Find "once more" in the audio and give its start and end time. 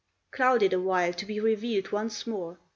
1.91-2.57